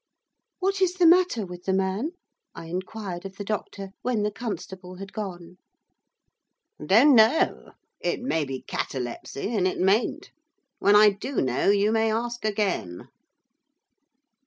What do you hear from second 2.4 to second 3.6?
I inquired of the